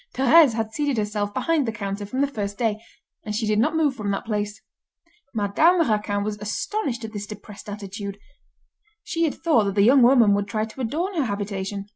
Thérèse 0.15 0.55
had 0.55 0.71
seated 0.73 0.97
herself 0.97 1.31
behind 1.31 1.67
the 1.67 1.71
counter 1.71 2.07
from 2.07 2.21
the 2.21 2.27
first 2.27 2.57
day, 2.57 2.81
and 3.23 3.35
she 3.35 3.45
did 3.45 3.59
not 3.59 3.75
move 3.75 3.93
from 3.95 4.09
that 4.09 4.25
place. 4.25 4.59
Madame 5.31 5.87
Raquin 5.87 6.23
was 6.23 6.39
astonished 6.39 7.05
at 7.05 7.13
this 7.13 7.27
depressed 7.27 7.69
attitude. 7.69 8.17
She 9.03 9.25
had 9.25 9.35
thought 9.35 9.65
that 9.65 9.75
the 9.75 9.83
young 9.83 10.01
woman 10.01 10.33
would 10.33 10.47
try 10.47 10.65
to 10.65 10.81
adorn 10.81 11.13
her 11.17 11.25
habitation. 11.25 11.85